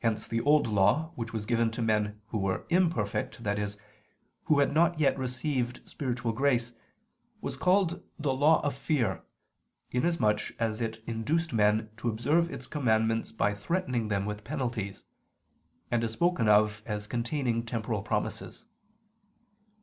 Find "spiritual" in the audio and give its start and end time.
5.88-6.32